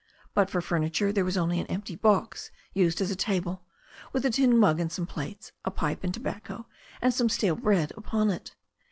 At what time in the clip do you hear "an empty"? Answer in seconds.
1.59-1.95